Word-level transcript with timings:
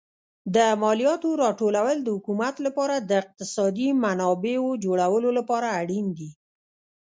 د 0.55 0.57
مالیاتو 0.81 1.29
راټولول 1.43 1.95
د 2.01 2.07
حکومت 2.15 2.55
لپاره 2.65 2.95
د 2.99 3.11
اقتصادي 3.21 3.89
منابعو 4.03 4.69
جوړولو 4.85 5.29
لپاره 5.37 5.67
اړین 5.81 6.05
دي. 6.17 6.31